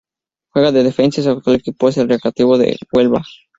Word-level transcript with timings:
Juega 0.49 0.71
de 0.71 0.81
defensa 0.81 1.21
y 1.21 1.23
su 1.23 1.29
actual 1.29 1.57
equipo 1.57 1.87
es 1.87 1.97
el 1.97 2.09
Recreativo 2.09 2.57
de 2.57 2.75
Huelva. 2.91 3.21